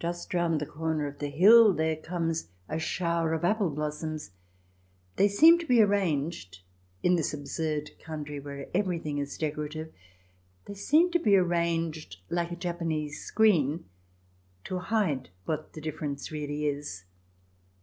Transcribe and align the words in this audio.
Just 0.00 0.32
round 0.32 0.62
the 0.62 0.64
corner 0.64 1.06
of 1.06 1.18
the 1.18 1.28
hill 1.28 1.74
there 1.74 1.94
comes 1.96 2.48
a 2.70 2.78
shower 2.78 3.34
of 3.34 3.44
apple 3.44 3.68
blossoms. 3.68 4.30
They 5.16 5.28
seem 5.28 5.58
to 5.58 5.66
be 5.66 5.82
arranged, 5.82 6.62
in 7.02 7.16
this 7.16 7.34
absurd 7.34 7.90
country 8.02 8.40
where 8.40 8.68
everything 8.74 9.18
is 9.18 9.36
decorative— 9.36 9.92
they 10.64 10.72
seem 10.72 11.10
to 11.10 11.18
be 11.18 11.36
arranged 11.36 12.16
like 12.30 12.50
a 12.50 12.56
Japanese 12.56 13.22
screen, 13.22 13.84
to 14.64 14.78
hide 14.78 15.28
what 15.44 15.74
the 15.74 15.82
difference 15.82 16.30
really 16.32 16.64
is. 16.64 17.04